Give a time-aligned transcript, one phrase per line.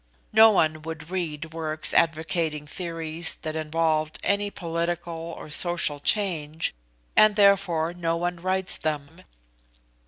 [0.33, 6.73] No one would read works advocating theories that involved any political or social change,
[7.15, 9.21] and therefore no one writes them.